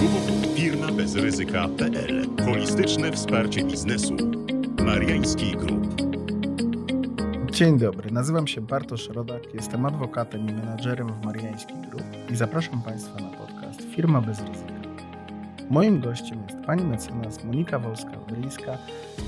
[0.00, 4.16] www.firmabezryzyka.pl Holistyczne wsparcie biznesu.
[4.84, 6.02] Mariański Group.
[7.52, 12.82] Dzień dobry, nazywam się Bartosz Rodak, jestem adwokatem i menadżerem w Mariański Group i zapraszam
[12.82, 14.72] Państwa na podcast Firma bez ryzyka.
[15.70, 18.76] Moim gościem jest pani mecenas Monika Wolska-Bryjska,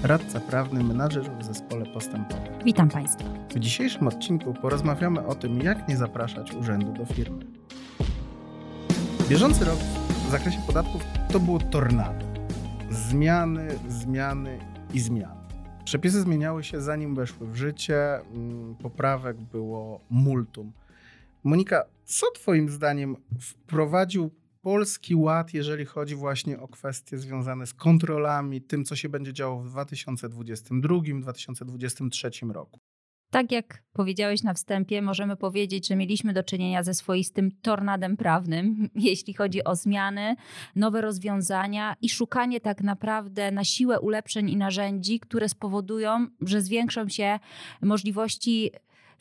[0.03, 2.53] radca prawny, menadżer w zespole postępowym.
[2.65, 3.25] Witam Państwa.
[3.51, 7.45] W dzisiejszym odcinku porozmawiamy o tym, jak nie zapraszać urzędu do firmy.
[9.29, 9.79] Bieżący rok
[10.33, 12.27] zakresie podatków to było tornado.
[12.91, 14.59] Zmiany, zmiany
[14.95, 15.41] i zmiany.
[15.85, 20.73] Przepisy zmieniały się zanim weszły w życie, mm, poprawek było multum.
[21.45, 24.31] Monika, co Twoim zdaniem wprowadził
[24.63, 29.63] Polski Ład, jeżeli chodzi właśnie o kwestie związane z kontrolami, tym, co się będzie działo
[29.63, 32.81] w 2022-2023 roku?
[33.33, 38.89] Tak jak powiedziałeś na wstępie, możemy powiedzieć, że mieliśmy do czynienia ze swoistym tornadem prawnym,
[38.95, 40.37] jeśli chodzi o zmiany,
[40.77, 47.09] nowe rozwiązania i szukanie tak naprawdę na siłę ulepszeń i narzędzi, które spowodują, że zwiększą
[47.09, 47.39] się
[47.83, 48.71] możliwości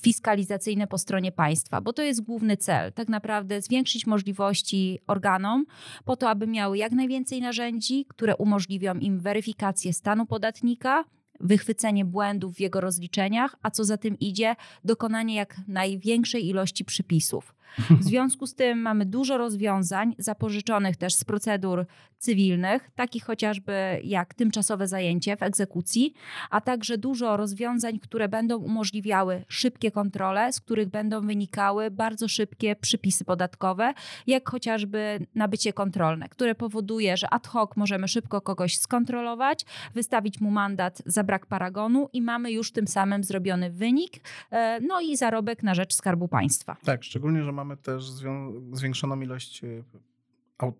[0.02, 2.94] fiskalizacyjne po stronie państwa, bo to jest główny cel.
[2.94, 5.66] Tak naprawdę zwiększyć możliwości organom
[6.06, 11.04] po to, aby miały jak najwięcej narzędzi, które umożliwią im weryfikację stanu podatnika,
[11.44, 17.56] wychwycenie błędów w jego rozliczeniach, a co za tym idzie, dokonanie jak największej ilości przypisów.
[17.90, 21.86] W związku z tym mamy dużo rozwiązań zapożyczonych też z procedur
[22.18, 26.14] cywilnych, takich chociażby jak tymczasowe zajęcie w egzekucji,
[26.50, 32.76] a także dużo rozwiązań, które będą umożliwiały szybkie kontrole, z których będą wynikały bardzo szybkie
[32.76, 33.94] przypisy podatkowe,
[34.28, 40.52] jak chociażby nabycie kontrolne, które powoduje, że ad hoc możemy szybko kogoś skontrolować, wystawić mu
[40.52, 44.14] mandat za brak paragonu i mamy już tym samym zrobiony wynik,
[44.52, 46.78] e, no i zarobek na rzecz Skarbu Państwa.
[46.86, 48.04] Tak, szczególnie, że mamy też
[48.72, 49.84] zwiększoną ilość e,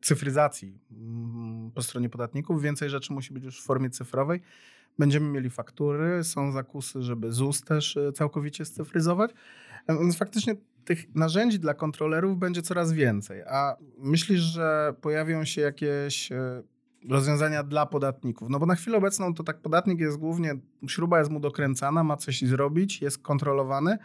[0.02, 2.62] cyfryzacji mm, po stronie podatników.
[2.62, 4.42] Więcej rzeczy musi być już w formie cyfrowej.
[5.00, 9.32] Będziemy mieli faktury, są zakusy, żeby ZUS też e, całkowicie scyfryzować.
[9.88, 10.56] E, więc faktycznie
[10.86, 13.42] tych narzędzi dla kontrolerów będzie coraz więcej.
[13.42, 16.30] A myślisz, że pojawią się jakieś
[17.10, 18.50] rozwiązania dla podatników?
[18.50, 20.56] No bo na chwilę obecną to tak podatnik jest głównie,
[20.88, 23.98] śruba jest mu dokręcana, ma coś zrobić, jest kontrolowany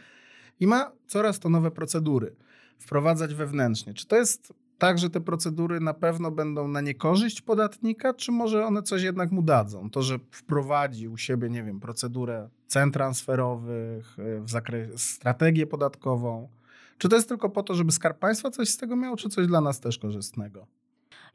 [0.60, 2.36] i ma coraz to nowe procedury
[2.78, 3.94] wprowadzać wewnętrznie.
[3.94, 8.66] Czy to jest tak, że te procedury na pewno będą na niekorzyść podatnika, czy może
[8.66, 9.90] one coś jednak mu dadzą?
[9.90, 16.48] To, że wprowadzi u siebie, nie wiem, procedurę cen transferowych, e, w zakresie strategię podatkową.
[16.98, 19.46] Czy to jest tylko po to, żeby Skarb Państwa coś z tego miał, czy coś
[19.46, 20.66] dla nas też korzystnego?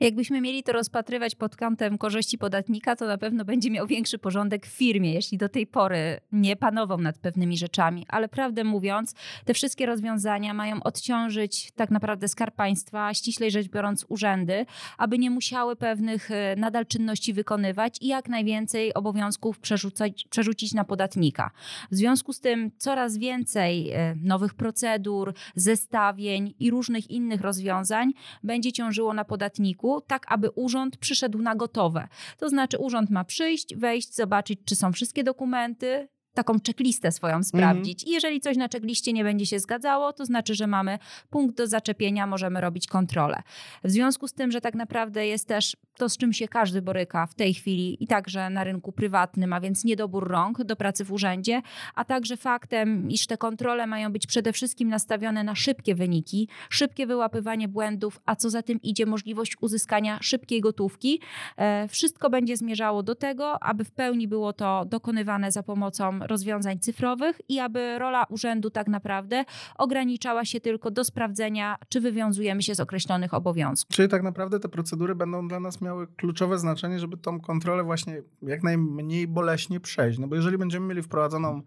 [0.02, 4.66] Jakbyśmy mieli to rozpatrywać pod kątem korzyści podatnika, to na pewno będzie miał większy porządek
[4.66, 8.06] w firmie, jeśli do tej pory nie panował nad pewnymi rzeczami.
[8.10, 14.06] Ale prawdę mówiąc, te wszystkie rozwiązania mają odciążyć tak naprawdę skarb państwa, ściślej rzecz biorąc
[14.10, 14.66] urzędy,
[14.98, 20.84] aby nie musiały pewnych e, nadal czynności wykonywać i jak najwięcej obowiązków przerzucać, przerzucić na
[20.84, 21.52] podatnika.
[21.92, 28.14] W związku z tym coraz więcej e, nowych procedur, zestawień i różnych innych rozwiązań
[28.44, 32.08] będzie ciążyło na podatniku tak aby urząd przyszedł na gotowe.
[32.38, 37.44] To znaczy, urząd ma przyjść, wejść, zobaczyć, czy są wszystkie dokumenty, taką checklistę swoją mhm.
[37.44, 38.04] sprawdzić.
[38.04, 41.00] I jeżeli coś na checkliście nie będzie się zgadzało, to znaczy, że mamy
[41.30, 43.42] punkt do zaczepienia, możemy robić kontrolę.
[43.84, 47.28] W związku z tym, że tak naprawdę jest też to, z czym się każdy boryka
[47.28, 51.12] w tej chwili i także na rynku prywatnym, a więc niedobór rąk do pracy w
[51.12, 51.62] urzędzie,
[51.96, 57.08] a także faktem, iż te kontrole mają być przede wszystkim nastawione na szybkie wyniki, szybkie
[57.08, 61.22] wyłapywanie błędów, a co za tym idzie możliwość uzyskania szybkiej gotówki.
[61.58, 66.80] E, wszystko będzie zmierzało do tego, aby w pełni było to dokonywane za pomocą rozwiązań
[66.80, 69.46] cyfrowych i aby rola urzędu tak naprawdę
[69.78, 73.96] ograniczała się tylko do sprawdzenia, czy wywiązujemy się z określonych obowiązków.
[73.96, 78.22] Czyli tak naprawdę te procedury będą dla nas miały kluczowe znaczenie, żeby tą kontrolę właśnie
[78.42, 80.20] jak najmniej boleśnie przejść.
[80.20, 81.62] No bo jeżeli będziemy mieli wprowadzoną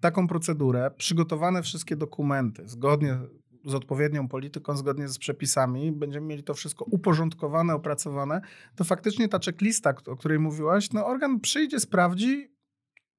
[0.00, 3.18] taką procedurę, przygotowane wszystkie dokumenty zgodnie
[3.64, 8.40] z odpowiednią polityką, zgodnie z przepisami, będziemy mieli to wszystko uporządkowane, opracowane,
[8.76, 12.54] to faktycznie ta checklista, o której mówiłaś, no organ przyjdzie, sprawdzi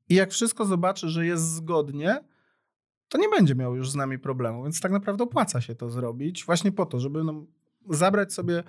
[0.10, 2.24] i jak wszystko zobaczy, że jest zgodnie,
[3.10, 4.64] to nie będzie miał już z nami problemu.
[4.64, 7.46] Więc tak naprawdę opłaca się to zrobić właśnie po to, żeby no,
[7.90, 8.64] zabrać sobie,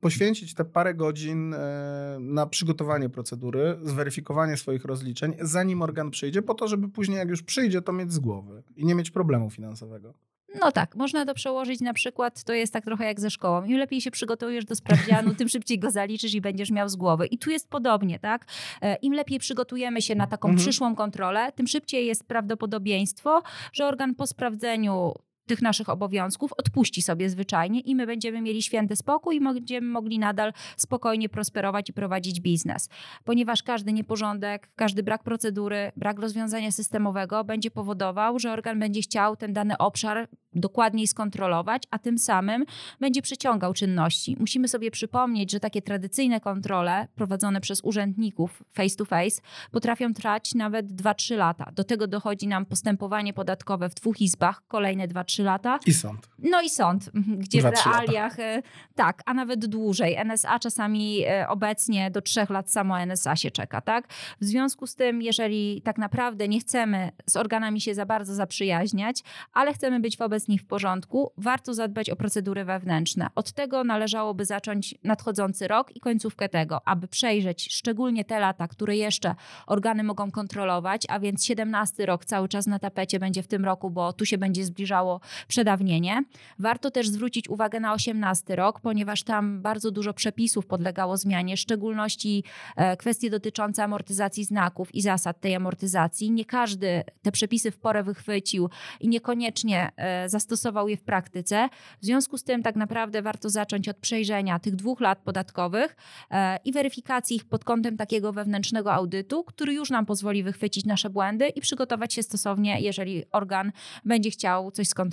[0.00, 6.54] poświęcić te parę godzin e, na przygotowanie procedury, zweryfikowanie swoich rozliczeń, zanim organ przyjdzie, po
[6.54, 10.14] to, żeby później, jak już przyjdzie, to mieć z głowy i nie mieć problemu finansowego.
[10.60, 13.64] No tak, można to przełożyć na przykład, to jest tak trochę jak ze szkołą.
[13.64, 17.26] Im lepiej się przygotujesz do sprawdzianu, tym szybciej go zaliczysz i będziesz miał z głowy.
[17.26, 18.46] I tu jest podobnie, tak?
[18.82, 20.64] E, Im lepiej przygotujemy się na taką mhm.
[20.64, 23.42] przyszłą kontrolę, tym szybciej jest prawdopodobieństwo,
[23.72, 25.14] że organ po sprawdzeniu
[25.50, 30.18] tych naszych obowiązków, odpuści sobie zwyczajnie i my będziemy mieli święty spokój i będziemy mogli
[30.18, 32.88] nadal spokojnie prosperować i prowadzić biznes.
[33.24, 39.36] Ponieważ każdy nieporządek, każdy brak procedury, brak rozwiązania systemowego będzie powodował, że organ będzie chciał
[39.36, 42.64] ten dany obszar dokładniej skontrolować, a tym samym
[43.00, 44.36] będzie przyciągał czynności.
[44.40, 50.54] Musimy sobie przypomnieć, że takie tradycyjne kontrole prowadzone przez urzędników face to face potrafią trwać
[50.54, 51.72] nawet 2-3 lata.
[51.74, 55.78] Do tego dochodzi nam postępowanie podatkowe w dwóch izbach, kolejne 2-3 lata.
[55.86, 56.28] I sąd.
[56.38, 57.90] No i sąd, gdzie w 2-3 lata.
[57.90, 58.62] realiach e,
[58.94, 60.16] tak, a nawet dłużej.
[60.24, 64.08] NSA czasami e, obecnie do trzech lat samo NSA się czeka, tak?
[64.40, 69.22] W związku z tym, jeżeli tak naprawdę nie chcemy z organami się za bardzo zaprzyjaźniać,
[69.52, 73.28] ale chcemy być wobec nich w porządku, warto zadbać o procedury wewnętrzne.
[73.34, 78.96] Od tego należałoby zacząć nadchodzący rok i końcówkę tego, aby przejrzeć szczególnie te lata, które
[78.96, 79.34] jeszcze
[79.66, 83.90] organy mogą kontrolować, a więc 17 rok cały czas na tapecie będzie w tym roku,
[83.90, 86.24] bo tu się będzie zbliżało przedawnienie.
[86.58, 91.60] Warto też zwrócić uwagę na 18 rok, ponieważ tam bardzo dużo przepisów podlegało zmianie, w
[91.60, 92.44] szczególności
[92.76, 96.30] e, kwestie dotyczące amortyzacji znaków i zasad tej amortyzacji.
[96.30, 101.68] Nie każdy te przepisy w porę wychwycił i niekoniecznie e, zastosował je w praktyce.
[102.00, 105.96] W związku z tym tak naprawdę warto zacząć od przejrzenia tych dwóch lat podatkowych
[106.30, 111.10] e, i weryfikacji ich pod kątem takiego wewnętrznego audytu, który już nam pozwoli wychwycić nasze
[111.10, 113.72] błędy i przygotować się stosownie, jeżeli organ
[114.04, 115.09] będzie chciał coś skontrolować.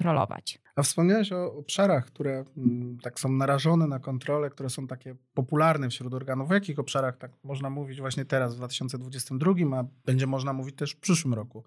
[0.76, 5.90] A wspomniałeś o obszarach, które mm, tak są narażone na kontrolę, które są takie popularne
[5.90, 6.52] wśród organów.
[6.52, 10.92] O jakich obszarach tak można mówić właśnie teraz w 2022, a będzie można mówić też
[10.92, 11.64] w przyszłym roku?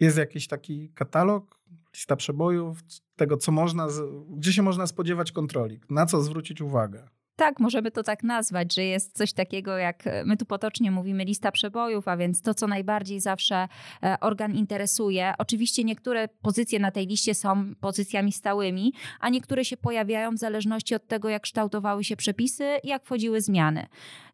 [0.00, 1.58] Jest jakiś taki katalog,
[1.94, 2.78] lista przebojów,
[3.16, 3.88] tego co można,
[4.36, 7.08] gdzie się można spodziewać kontroli, na co zwrócić uwagę?
[7.38, 11.24] Tak, możemy to tak nazwać, że jest coś takiego jak e, my tu potocznie mówimy
[11.24, 13.68] lista przebojów, a więc to, co najbardziej zawsze
[14.02, 15.34] e, organ interesuje.
[15.38, 20.94] Oczywiście niektóre pozycje na tej liście są pozycjami stałymi, a niektóre się pojawiają w zależności
[20.94, 23.86] od tego, jak kształtowały się przepisy i jak wchodziły zmiany.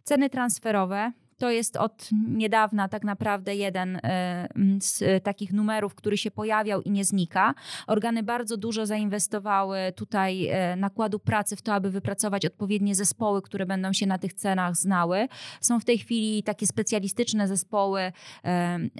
[0.04, 1.12] Ceny transferowe.
[1.38, 4.48] To jest od niedawna tak naprawdę jeden e,
[4.80, 7.54] z e, takich numerów, który się pojawiał i nie znika.
[7.86, 13.66] Organy bardzo dużo zainwestowały tutaj e, nakładu pracy w to, aby wypracować odpowiednie zespoły, które
[13.66, 15.28] będą się na tych cenach znały.
[15.60, 18.12] Są w tej chwili takie specjalistyczne zespoły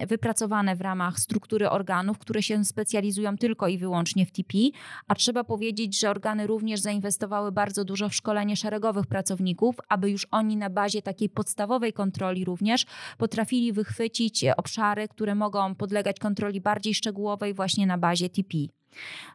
[0.09, 4.59] wypracowane w ramach struktury organów, które się specjalizują tylko i wyłącznie w TP,
[5.09, 10.27] a trzeba powiedzieć, że organy również zainwestowały bardzo dużo w szkolenie szeregowych pracowników, aby już
[10.31, 12.87] oni na bazie takiej podstawowej kontroli również
[13.19, 18.59] potrafili wychwycić e, obszary, które mogą podlegać kontroli bardziej szczegółowej właśnie na bazie TP.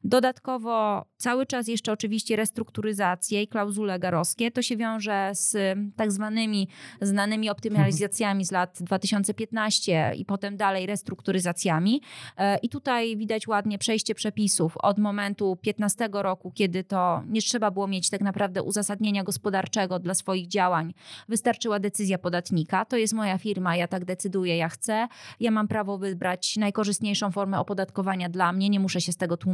[0.03, 4.51] Dodatkowo cały czas jeszcze oczywiście restrukturyzacje i klauzule garowskie.
[4.51, 6.67] To się wiąże z tak zwanymi
[7.01, 12.01] znanymi optymalizacjami z lat 2015 i potem dalej restrukturyzacjami.
[12.37, 17.71] E, I tutaj widać ładnie przejście przepisów od momentu 15 roku, kiedy to nie trzeba
[17.71, 20.93] było mieć tak naprawdę uzasadnienia gospodarczego dla swoich działań.
[21.29, 22.85] Wystarczyła decyzja podatnika.
[22.85, 25.07] To jest moja firma, ja tak decyduję, ja chcę.
[25.39, 29.48] Ja mam prawo wybrać najkorzystniejszą formę opodatkowania dla mnie, nie muszę się z tego tłumaczyć.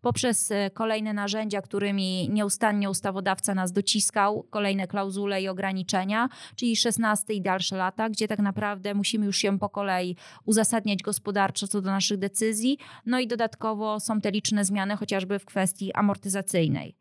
[0.00, 7.34] Poprzez e, kolejne narzędzia, którymi nieustannie ustawodawca nas dociskał, kolejne klauzule i ograniczenia, czyli 16
[7.34, 11.90] i dalsze lata, gdzie tak naprawdę musimy już się po kolei uzasadniać gospodarczo co do
[11.90, 12.78] naszych decyzji.
[13.06, 16.94] No i dodatkowo są te liczne zmiany, chociażby w kwestii amortyzacyjnej.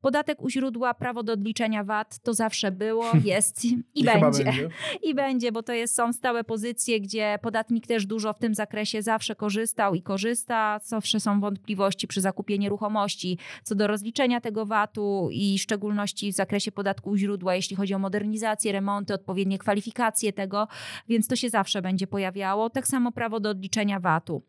[0.00, 4.44] Podatek u źródła, prawo do odliczenia VAT to zawsze było, jest i, I będzie.
[4.44, 4.68] będzie.
[5.02, 9.02] I będzie, bo to jest, są stałe pozycje, gdzie podatnik też dużo w tym zakresie
[9.02, 10.80] zawsze korzystał i korzysta.
[10.84, 16.36] Zawsze są wątpliwości przy zakupie nieruchomości co do rozliczenia tego VAT-u i w szczególności w
[16.36, 20.68] zakresie podatku u źródła, jeśli chodzi o modernizację, remonty, odpowiednie kwalifikacje tego,
[21.08, 22.70] więc to się zawsze będzie pojawiało.
[22.70, 24.42] Tak samo prawo do odliczenia VAT-u.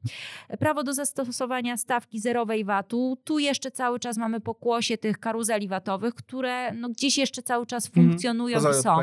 [0.60, 3.18] Prawo do zastosowania stawki zerowej VAT-u.
[3.24, 7.88] Tu jeszcze cały czas mamy pokłosie tych karuzeli VAT-owych, które no, gdzieś jeszcze cały czas
[7.88, 8.08] Mhm.
[8.08, 8.98] funkcjonują Poza i są.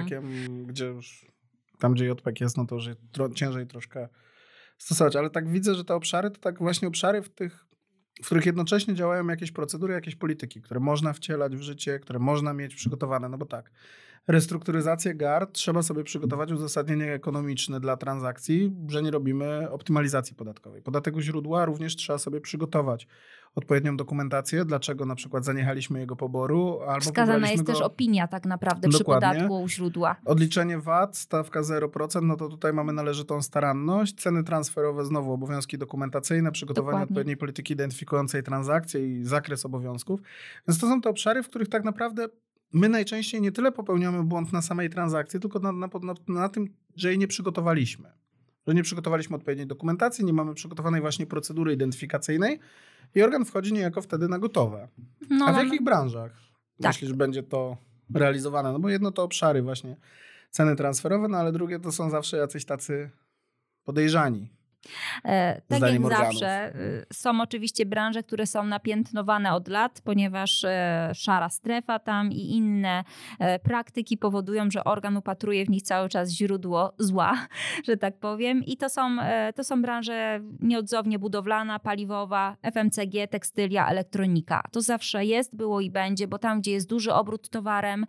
[0.67, 1.27] Gdzie już
[1.79, 4.09] tam, gdzie JPEG jest, no to już tro, ciężej troszkę
[4.79, 5.17] stosować.
[5.17, 7.67] Ale tak widzę, że te obszary to tak właśnie obszary, w, tych,
[8.23, 12.55] w których jednocześnie działają jakieś procedury, jakieś polityki, które można wcielać w życie, które można
[12.55, 13.29] mieć przygotowane.
[13.29, 13.71] No bo tak,
[14.29, 20.83] restrukturyzację GAR trzeba sobie przygotować uzasadnienie ekonomiczne dla transakcji, że nie robimy optymalizacji podatkowej.
[20.83, 23.07] Podatek u źródła również trzeba sobie przygotować
[23.55, 27.73] odpowiednią dokumentację, dlaczego na przykład zaniechaliśmy jego poboru, albo Wskazana jest go...
[27.73, 29.29] też opinia tak naprawdę przy Dokładnie.
[29.29, 30.17] podatku u źródła.
[30.25, 34.15] Odliczenie VAT, stawka 0%, no to tutaj mamy należytą staranność.
[34.15, 37.05] Ceny transferowe, znowu obowiązki dokumentacyjne, przygotowanie Dokładnie.
[37.05, 40.21] odpowiedniej polityki identyfikującej transakcje i zakres obowiązków.
[40.69, 42.29] Więc to są te obszary, w których tak naprawdę
[42.73, 46.69] my najczęściej nie tyle popełniamy błąd na samej transakcji, tylko na, na, na, na tym,
[46.97, 48.13] że jej nie przygotowaliśmy.
[48.67, 52.59] że nie przygotowaliśmy odpowiedniej dokumentacji, nie mamy przygotowanej właśnie procedury identyfikacyjnej
[53.15, 54.89] i organ wchodzi niejako wtedy na gotowe.
[55.31, 56.33] No, A w jakich branżach
[56.83, 56.93] Tak.
[56.93, 57.77] myślisz, będzie to
[58.15, 58.73] realizowane?
[58.73, 59.97] No bo jedno to obszary właśnie
[60.51, 63.11] ceny transferowe, no ale drugie to są zawsze jacyś tacy
[63.85, 64.49] podejrzani.
[65.25, 66.33] E, tak Zdaniem jak organów.
[66.33, 72.33] zawsze, y, są oczywiście branże, które są napiętnowane od lat, ponieważ e, szara strefa tam
[72.33, 73.05] i inne
[73.39, 77.47] e, praktyki powodują, że organ upatruje w nich cały czas źródło zła,
[77.89, 78.65] że tak powiem.
[78.65, 79.17] I to są,
[79.55, 84.63] to są branże nieodzownie budowlana, paliwowa, FMCG, tekstylia, elektronika.
[84.73, 88.07] To zawsze jest, było i będzie, bo tam, gdzie jest duży obrót towarem,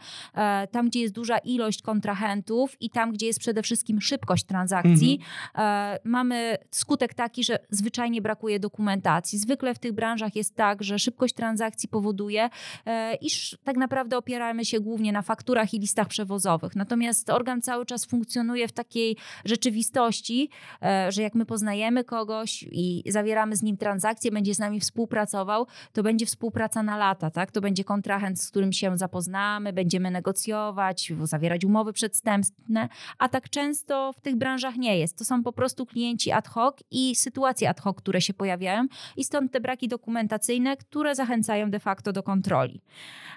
[0.72, 5.20] tam, gdzie jest duża ilość kontrahentów i tam, gdzie jest przede wszystkim szybkość transakcji,
[5.58, 9.40] e, mamy skutek taki, że zwyczajnie brakuje dokumentacji.
[9.40, 12.50] Zwykle w tych branżach jest tak, że szybkość transakcji powoduje,
[12.86, 16.76] e, iż tak naprawdę opieramy się głównie na fakturach i listach przewozowych.
[16.76, 20.50] Natomiast organ cały czas funkcjonuje w takiej rzeczywistości,
[20.82, 25.68] e, że jak my poznajemy kogoś i zawieramy z nim transakcję, będzie z nami współpracował,
[25.94, 27.52] to będzie współpraca na lata, tak?
[27.52, 34.14] To będzie kontrahent, z którym się zapoznamy, będziemy negocjować, zawierać umowy przedstępne, a tak często
[34.14, 35.18] w tych branżach nie jest.
[35.18, 38.88] To są po prostu klienci ad hoc i sytuacje ad hoc, które się pojawiają
[39.18, 42.82] i stąd te braki dokumentacyjne, które zachęcają de facto do kontroli.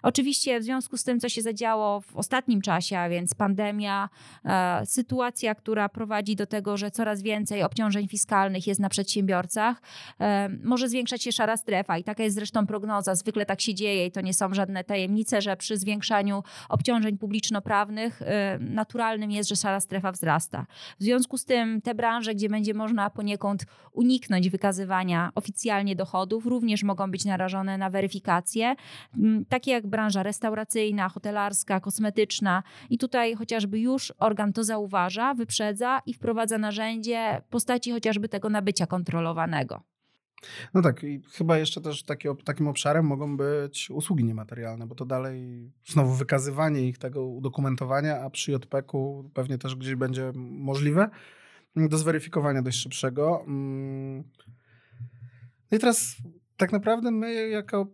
[0.02, 4.08] Oczywiście w związku z tym, co się zadziało w ostatnim czasie, a więc pandemia,
[4.44, 9.82] e, sytuacja, która prowadzi do tego, że coraz więcej obciążeń fiskalnych jest na przedsiębiorcach,
[10.20, 13.14] e, może zwiększać się szara strefa i taka jest zresztą prognoza.
[13.14, 18.22] Zwykle tak się dzieje i to nie są żadne tajemnice, że przy zwiększaniu obciążeń publiczno-prawnych
[18.22, 20.66] e, naturalnym jest, że szara strefa wzrasta.
[21.00, 26.82] W związku z tym te branże, gdzie będzie można poniekąd uniknąć wykazywania oficjalnie dochodów, również
[26.82, 28.74] mogą być narażone na weryfikację,
[29.14, 32.62] m, takie jak branża restauracyjna, hotelarska, kosmetyczna.
[32.90, 38.50] I tutaj chociażby już organ to zauważa, wyprzedza i wprowadza narzędzie w postaci chociażby tego
[38.50, 39.82] nabycia kontrolowanego.
[40.74, 45.04] No tak, i chyba jeszcze też taki, takim obszarem mogą być usługi niematerialne, bo to
[45.04, 51.10] dalej znowu wykazywanie ich, tego udokumentowania, a przy JPK-u pewnie też gdzieś będzie możliwe
[51.76, 53.44] do zweryfikowania dość szybszego.
[53.46, 54.24] Mm.
[55.70, 56.16] No i teraz
[56.56, 57.86] tak naprawdę my jako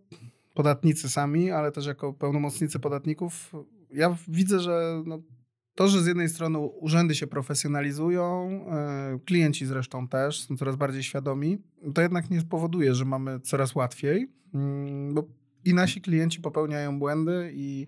[0.53, 3.51] podatnicy sami, ale też jako pełnomocnicy podatników,
[3.91, 5.21] ja widzę, że no,
[5.75, 11.03] to, że z jednej strony urzędy się profesjonalizują, e, klienci zresztą też są coraz bardziej
[11.03, 11.57] świadomi,
[11.93, 15.23] to jednak nie spowoduje, że mamy coraz łatwiej, mm, bo
[15.65, 17.87] i nasi klienci popełniają błędy i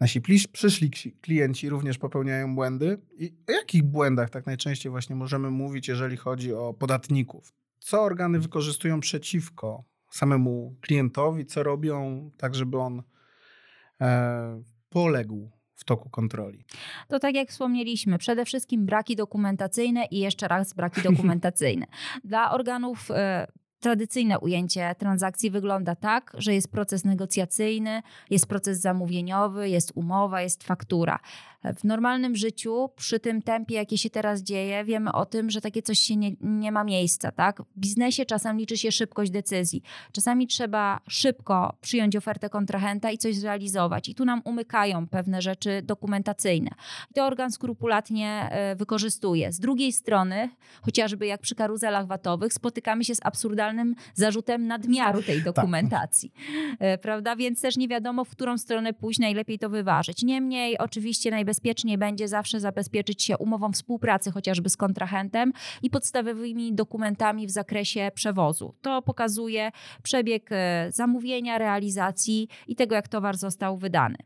[0.00, 0.20] nasi
[0.52, 0.90] przyszli
[1.20, 2.98] klienci również popełniają błędy.
[3.18, 7.52] I o jakich błędach tak najczęściej właśnie możemy mówić, jeżeli chodzi o podatników?
[7.78, 13.02] Co organy wykorzystują przeciwko samemu klientowi, co robią tak, żeby on
[14.00, 16.64] e, poległ w toku kontroli?
[17.08, 21.86] To tak jak wspomnieliśmy, przede wszystkim braki dokumentacyjne i jeszcze raz braki dokumentacyjne.
[22.24, 23.46] Dla organów e,
[23.80, 30.64] tradycyjne ujęcie transakcji wygląda tak, że jest proces negocjacyjny, jest proces zamówieniowy, jest umowa, jest
[30.64, 31.18] faktura.
[31.64, 35.82] W normalnym życiu, przy tym tempie, jakie się teraz dzieje, wiemy o tym, że takie
[35.82, 37.32] coś się nie, nie ma miejsca.
[37.32, 37.62] Tak?
[37.62, 39.82] W biznesie czasem liczy się szybkość decyzji.
[40.12, 44.08] Czasami trzeba szybko przyjąć ofertę kontrahenta i coś zrealizować.
[44.08, 46.70] I tu nam umykają pewne rzeczy dokumentacyjne.
[47.10, 49.52] I to organ skrupulatnie e, wykorzystuje.
[49.52, 50.48] Z drugiej strony,
[50.82, 53.20] chociażby jak przy karuzelach VAT-owych, spotykamy się z
[53.70, 56.32] absurdalnym zarzutem nadmiaru tej dokumentacji.
[56.78, 57.36] E, Prawda?
[57.36, 60.22] Więc też nie wiadomo, w którą stronę pójść, najlepiej to wyważyć.
[60.22, 67.46] Niemniej, oczywiście najbezpieczniej będzie zawsze zabezpieczyć się umową współpracy, chociażby z kontrahentem i podstawowymi dokumentami
[67.46, 68.74] w zakresie przewozu.
[68.82, 69.70] To pokazuje
[70.02, 74.16] przebieg e, zamówienia, realizacji i tego, jak towar został wydany.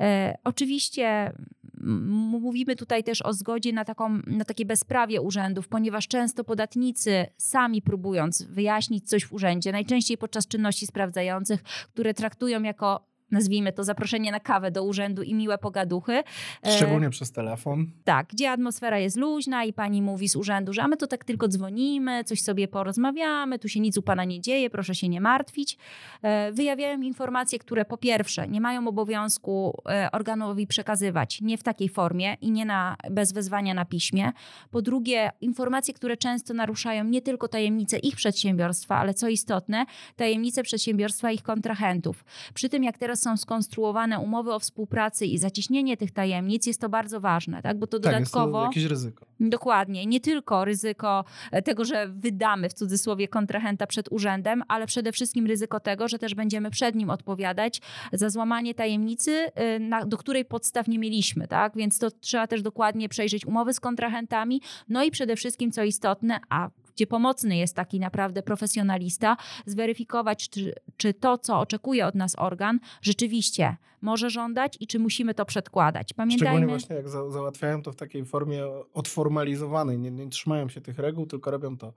[0.00, 1.32] E, oczywiście
[1.80, 7.82] mówimy tutaj też o zgodzie na, taką, na takie bezprawie urzędów, ponieważ często podatnicy sami
[7.82, 14.32] próbując wyjaśnić coś w urzędzie, najczęściej podczas czynności sprawdzających, które traktują jako nazwijmy to zaproszenie
[14.32, 16.22] na kawę do urzędu i miłe pogaduchy.
[16.66, 17.86] e, Szczególnie przez telefon.
[18.04, 21.24] tak, gdzie atmosfera jest luźna i pani mówi z urzędu, że a my to tak
[21.24, 25.20] tylko dzwonimy, coś sobie porozmawiamy, tu się nic u pana nie dzieje, proszę się nie
[25.20, 25.78] martwić.
[26.22, 31.88] E, Wyjawiają informacje, które po pierwsze nie mają obowiązku e, organowi przekazywać, nie w takiej
[31.88, 34.32] formie i nie na, bez wezwania na piśmie.
[34.70, 40.62] Po drugie, informacje, które często naruszają nie tylko tajemnice ich przedsiębiorstwa, ale co istotne, tajemnice
[40.62, 42.24] przedsiębiorstwa ich kontrahentów.
[42.54, 46.88] Przy tym, jak teraz są skonstruowane umowy o współpracy i zacieśnienie tych tajemnic, jest to
[46.88, 47.78] bardzo ważne, tak?
[47.78, 48.58] bo to Tak, dodatkowo...
[48.58, 49.26] jest to jakieś ryzyko.
[49.40, 50.06] Dokładnie.
[50.06, 55.46] Nie tylko ryzyko e, tego, że wydamy w cudzysłowie kontrahenta przed urzędem, ale przede wszystkim
[55.46, 57.80] ryzyko tego, że też będziemy przed nim odpowiadać
[58.12, 61.48] za złamanie tajemnicy, e, na, do której podstaw nie mieliśmy.
[61.48, 61.72] Tak?
[61.76, 64.60] Więc to trzeba też dokładnie przejrzeć umowy z kontrahentami.
[64.88, 70.74] No i przede wszystkim, co istotne, a gdzie pomocny jest taki naprawdę profesjonalista, zweryfikować, czy,
[70.96, 76.08] czy to, co oczekuje od nas organ, rzeczywiście może żądać i czy musimy to przedkładać.
[76.08, 76.66] Szczególnie Pamiętajmy.
[76.66, 79.98] właśnie jak za, załatwiają to w takiej formie odformalizowanej.
[79.98, 81.92] Nie, nie trzymają się tych reguł, tylko robią to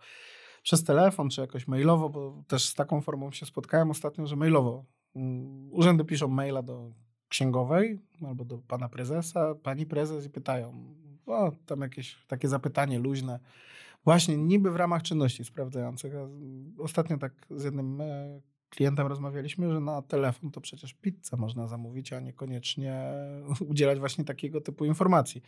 [0.63, 4.85] przez telefon czy jakoś mailowo, bo też z taką formą się spotkałem ostatnio, że mailowo.
[5.15, 6.91] mm, Urzędy piszą maila do
[7.29, 10.95] księgowej albo do pana prezesa, pani prezes i pytają,
[11.25, 13.39] o, tam jakieś takie zapytanie luźne.
[14.05, 16.13] Właśnie niby w ramach czynności sprawdzających.
[16.79, 22.13] Ostatnio tak z jednym e, klientem rozmawialiśmy, że na telefon to przecież pizzę można zamówić,
[22.13, 23.03] a niekoniecznie
[23.69, 25.41] udzielać właśnie takiego typu informacji.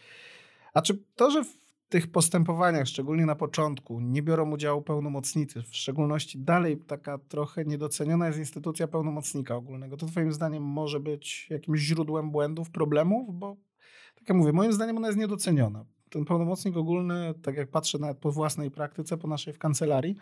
[0.73, 1.57] A czy to, że w
[1.89, 8.27] tych postępowaniach, szczególnie na początku, nie biorą udziału pełnomocnicy, w szczególności dalej taka trochę niedoceniona
[8.27, 13.39] jest instytucja pełnomocnika ogólnego, to Twoim zdaniem może być jakimś źródłem błędów, problemów?
[13.39, 13.55] Bo
[14.15, 15.85] tak jak mówię, moim zdaniem ona jest niedoceniona.
[16.15, 20.15] Ten pełnomocnik ogólny, tak jak patrzę nawet po własnej praktyce, po naszej w kancelarii,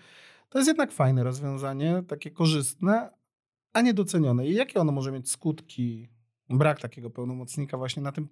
[0.49, 3.09] to jest jednak fajne rozwiązanie, takie korzystne,
[3.73, 4.47] a niedocenione.
[4.47, 6.09] I jakie ono może mieć skutki,
[6.49, 8.27] brak takiego pełnomocnika właśnie na tym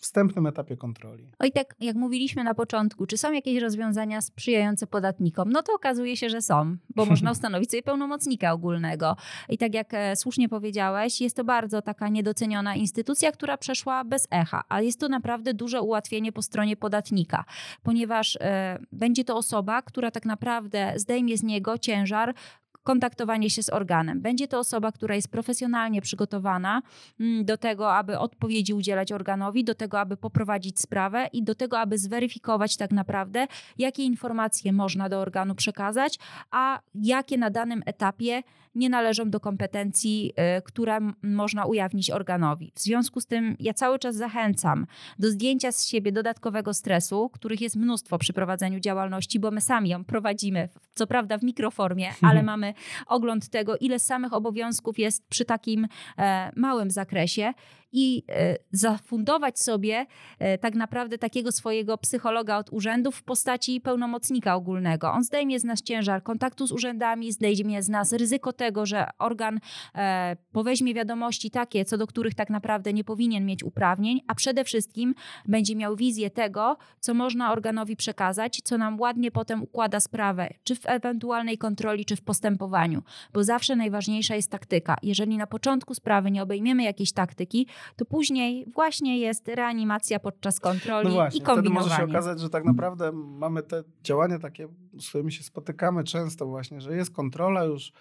[0.00, 1.30] wstępnym etapie kontroli?
[1.38, 5.52] Oj, tak jak mówiliśmy na początku, czy są jakieś rozwiązania sprzyjające podatnikom?
[5.52, 9.16] No to okazuje się, że są, bo można ustanowić sobie pełnomocnika ogólnego.
[9.48, 14.28] I tak jak e, słusznie powiedziałeś, jest to bardzo taka niedoceniona instytucja, która przeszła bez
[14.30, 17.44] echa, a jest to naprawdę duże ułatwienie po stronie podatnika,
[17.82, 22.34] ponieważ e, będzie to osoba, która tak naprawdę zdejmie z niego ciężar
[22.82, 24.20] kontaktowanie się z organem.
[24.20, 26.82] Będzie to osoba, która jest profesjonalnie przygotowana
[27.20, 31.78] mm, do tego, aby odpowiedzi udzielać organowi, do tego, aby poprowadzić sprawę i do tego,
[31.78, 33.46] aby zweryfikować tak naprawdę,
[33.78, 36.18] jakie informacje można do organu przekazać,
[36.50, 38.42] a jakie na danym etapie
[38.74, 42.72] nie należą do kompetencji, y, które można ujawnić organowi.
[42.74, 44.86] W związku z tym ja cały czas zachęcam
[45.18, 49.88] do zdjęcia z siebie dodatkowego stresu, których jest mnóstwo przy prowadzeniu działalności, bo my sami
[49.88, 52.71] ją prowadzimy, co prawda w mikroformie, ale mamy
[53.06, 55.86] ogląd tego, ile samych obowiązków jest przy takim
[56.18, 57.52] e, małym zakresie
[57.92, 60.06] i e, zafundować sobie
[60.38, 65.12] e, tak naprawdę takiego swojego psychologa od urzędów w postaci pełnomocnika ogólnego.
[65.12, 69.60] On zdejmie z nas ciężar kontaktu z urzędami, zdejmie z nas ryzyko tego, że organ
[69.94, 74.64] e, poweźmie wiadomości takie, co do których tak naprawdę nie powinien mieć uprawnień, a przede
[74.64, 75.14] wszystkim
[75.46, 80.74] będzie miał wizję tego, co można organowi przekazać, co nam ładnie potem układa sprawę, czy
[80.74, 83.02] w ewentualnej kontroli, czy w postępowaniu,
[83.32, 84.96] bo zawsze najważniejsza jest taktyka.
[85.02, 87.66] Jeżeli na początku sprawy nie obejmiemy jakiejś taktyki,
[87.96, 91.88] to później właśnie jest reanimacja podczas kontroli No właśnie, i wtedy kombinowanie.
[91.88, 94.68] może się okazać, że tak naprawdę mamy te działania takie,
[94.98, 97.92] z którymi się spotykamy często właśnie, że jest kontrola już,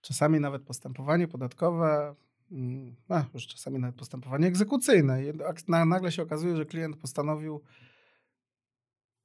[0.00, 2.14] czasami nawet postępowanie podatkowe,
[2.52, 5.24] mm, a, już czasami nawet postępowanie egzekucyjne.
[5.24, 5.32] I
[5.68, 7.60] nagle się okazuje, że klient postanowił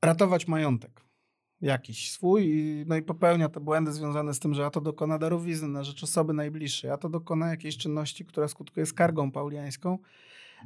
[0.02, 1.05] ratować majątek
[1.66, 5.68] jakiś swój no i popełnia te błędy związane z tym, że a to dokona darowizny
[5.68, 9.98] na rzecz osoby najbliższej, a to dokona jakiejś czynności, która skutkuje skargą pauliańską,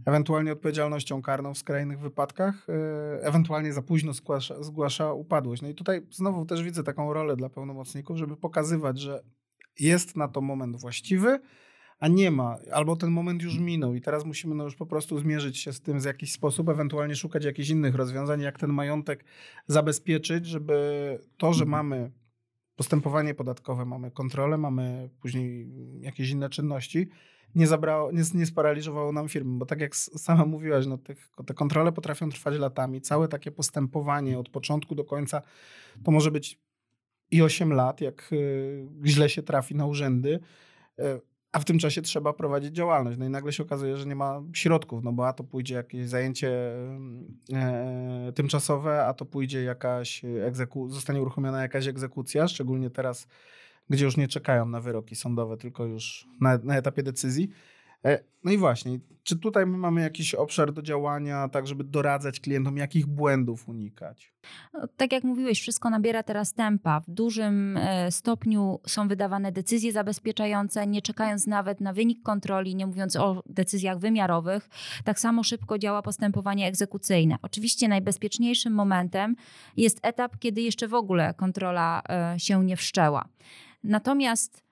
[0.05, 5.61] ewentualnie odpowiedzialnością karną w skrajnych wypadkach, yy, ewentualnie za późno zgłasza, zgłasza upadłość.
[5.61, 9.23] No i tutaj znowu też widzę taką rolę dla pełnomocników, żeby pokazywać, że
[9.79, 11.39] jest na to moment właściwy,
[11.99, 15.19] a nie ma, albo ten moment już minął i teraz musimy no już po prostu
[15.19, 19.25] zmierzyć się z tym w jakiś sposób, ewentualnie szukać jakichś innych rozwiązań, jak ten majątek
[19.67, 22.11] zabezpieczyć, żeby to, że mamy
[22.75, 27.09] postępowanie podatkowe, mamy kontrolę, mamy później jakieś inne czynności,
[27.55, 31.53] nie, zabrało, nie, nie sparaliżowało nam firmy, bo tak jak sama mówiłaś, no tych, te
[31.53, 35.41] kontrole potrafią trwać latami, całe takie postępowanie od początku do końca
[36.03, 36.59] to może być
[37.31, 40.39] i 8 lat, jak y, źle się trafi na urzędy,
[40.99, 41.03] y,
[41.51, 43.17] a w tym czasie trzeba prowadzić działalność.
[43.17, 46.09] No i nagle się okazuje, że nie ma środków, no bo a to pójdzie jakieś
[46.09, 46.49] zajęcie
[47.53, 53.27] e, tymczasowe, a to pójdzie jakaś egzeku- zostanie uruchomiona jakaś egzekucja, szczególnie teraz,
[53.89, 57.49] gdzie już nie czekają na wyroki sądowe, tylko już na, na etapie decyzji.
[58.05, 62.39] E, No i właśnie, czy tutaj my mamy jakiś obszar do działania, tak żeby doradzać
[62.39, 64.33] klientom, jakich błędów unikać?
[64.73, 66.99] No, Tak jak mówiłeś, wszystko nabiera teraz tempa.
[66.99, 72.87] W dużym e, stopniu są wydawane decyzje zabezpieczające, nie czekając nawet na wynik kontroli, nie
[72.87, 74.69] mówiąc o decyzjach wymiarowych.
[75.03, 77.35] Tak samo szybko działa postępowanie egzekucyjne.
[77.41, 79.35] Oczywiście najbezpieczniejszym momentem
[79.77, 83.29] jest etap, kiedy jeszcze w ogóle kontrola e, się nie wszczęła.
[83.83, 84.68] Natomiast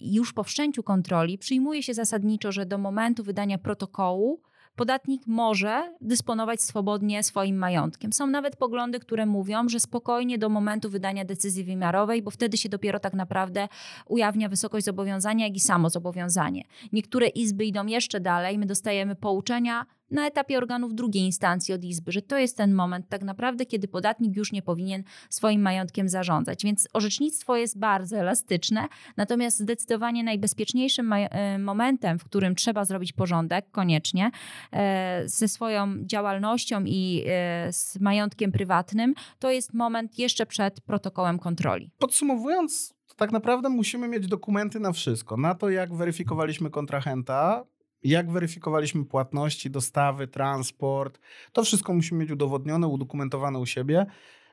[0.00, 4.40] już po wszczęciu kontroli przyjmuje się zasadniczo, że do momentu wydania protokołu
[4.76, 8.12] podatnik może dysponować swobodnie swoim majątkiem.
[8.12, 12.68] Są nawet poglądy, które mówią, że spokojnie do momentu wydania decyzji wymiarowej, bo wtedy się
[12.68, 13.68] dopiero tak naprawdę
[14.06, 16.64] ujawnia wysokość zobowiązania, jak i samo zobowiązanie.
[16.92, 22.12] Niektóre izby idą jeszcze dalej, my dostajemy pouczenia na etapie organów drugiej instancji od Izby,
[22.12, 26.64] że to jest ten moment tak naprawdę, kiedy podatnik już nie powinien swoim majątkiem zarządzać.
[26.64, 33.70] Więc orzecznictwo jest bardzo elastyczne, natomiast zdecydowanie najbezpieczniejszym e, momentem, w którym trzeba zrobić porządek
[33.70, 34.30] koniecznie
[34.72, 41.38] e, ze swoją działalnością i e, z majątkiem prywatnym, to jest moment jeszcze przed protokołem
[41.38, 41.90] kontroli.
[41.98, 45.36] Podsumowując, tak naprawdę musimy mieć dokumenty na wszystko.
[45.36, 47.64] Na to, jak weryfikowaliśmy kontrahenta,
[48.02, 51.20] jak weryfikowaliśmy płatności, dostawy, transport.
[51.52, 54.06] To wszystko musimy mieć udowodnione, udokumentowane u siebie.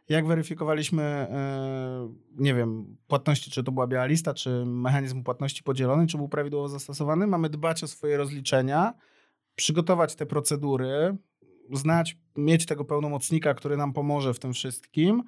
[0.10, 6.08] Jak weryfikowaliśmy, e, nie wiem, płatności, czy to była biała lista, czy mechanizm płatności podzielony,
[6.08, 8.94] czy był prawidłowo zastosowany, mamy dbać o swoje rozliczenia,
[9.56, 11.18] przygotować te procedury,
[11.74, 15.24] znać, mieć tego pełnomocnika, który nam pomoże w tym wszystkim.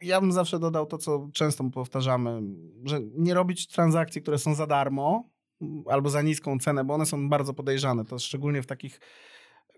[0.00, 2.42] Ja bym zawsze dodał to, co często powtarzamy,
[2.84, 5.33] że nie robić transakcji, które są za darmo,
[5.86, 8.04] albo za niską cenę, bo one są bardzo podejrzane.
[8.04, 9.00] To szczególnie w takich.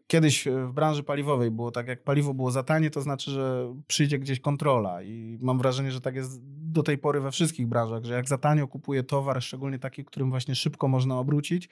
[0.07, 4.19] Kiedyś w branży paliwowej było tak, jak paliwo było za tanie, to znaczy, że przyjdzie
[4.19, 5.03] gdzieś kontrola.
[5.03, 8.39] I mam wrażenie, że tak jest do tej pory we wszystkich branżach, że jak za
[8.39, 11.69] tanio kupuję towar, szczególnie taki, którym właśnie szybko można obrócić,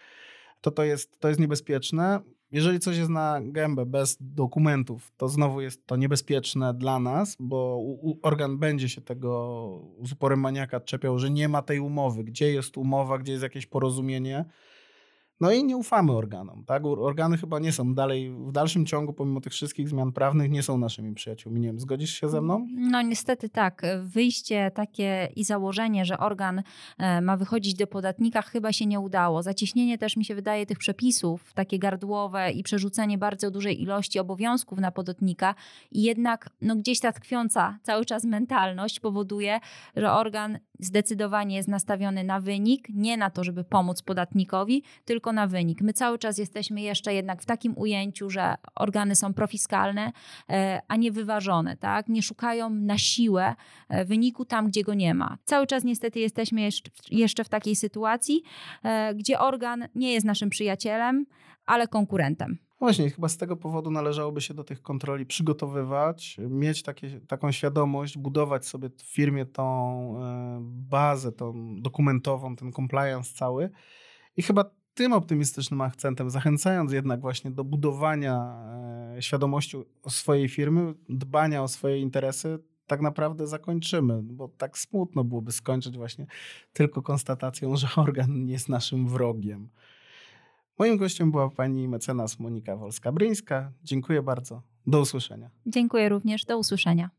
[0.64, 2.20] to to jest, to jest niebezpieczne.
[2.52, 7.80] Jeżeli coś jest na gębę bez dokumentów, to znowu jest to niebezpieczne dla nas, bo
[8.22, 12.24] organ będzie się tego z uporem maniaka czepiał, że nie ma tej umowy.
[12.24, 14.44] Gdzie jest umowa, gdzie jest jakieś porozumienie?
[15.40, 16.64] No i nie ufamy organom.
[16.64, 16.86] Tak?
[16.86, 20.78] Organy chyba nie są dalej, w dalszym ciągu, pomimo tych wszystkich zmian prawnych, nie są
[20.78, 21.60] naszymi przyjaciółmi.
[21.60, 22.66] Nie wiem, zgodzisz się ze mną?
[22.76, 23.82] No niestety tak.
[24.02, 26.62] Wyjście takie i założenie, że organ
[26.98, 29.42] e, ma wychodzić do podatnika, chyba się nie udało.
[29.42, 34.78] Zacieśnienie też mi się wydaje tych przepisów, takie gardłowe i przerzucenie bardzo dużej ilości obowiązków
[34.78, 35.54] na podatnika
[35.90, 39.60] i jednak no, gdzieś ta tkwiąca cały czas mentalność powoduje,
[39.96, 45.46] że organ zdecydowanie jest nastawiony na wynik, nie na to, żeby pomóc podatnikowi, tylko na
[45.46, 45.80] wynik.
[45.80, 50.12] My cały czas jesteśmy jeszcze jednak w takim ujęciu, że organy są profiskalne,
[50.48, 52.08] e, a nie wyważone, tak?
[52.08, 53.54] Nie szukają na siłę
[53.88, 55.38] e, wyniku tam, gdzie go nie ma.
[55.44, 56.68] Cały czas niestety jesteśmy
[57.10, 58.42] jeszcze w takiej sytuacji,
[58.82, 61.26] e, gdzie organ nie jest naszym przyjacielem,
[61.66, 62.58] ale konkurentem.
[62.84, 68.18] Właśnie, chyba z tego powodu należałoby się do tych kontroli przygotowywać, mieć takie, taką świadomość,
[68.18, 69.64] budować sobie w firmie tą
[70.22, 73.70] e, bazę, tą dokumentową, ten compliance cały.
[74.36, 78.56] I chyba tym optymistycznym akcentem, zachęcając jednak właśnie do budowania
[79.16, 79.76] e, świadomości
[80.08, 86.26] swojej firmy, dbania o swoje interesy, tak naprawdę zakończymy, bo tak smutno byłoby skończyć właśnie
[86.72, 89.68] tylko konstatacją, że organ jest naszym wrogiem.
[90.78, 93.70] Moim gościem była pani mecenas Monika Wolska-Bryńska.
[93.84, 94.62] Dziękuję bardzo.
[94.86, 95.50] Do usłyszenia.
[95.66, 96.44] Dziękuję również.
[96.44, 97.10] Do usłyszenia.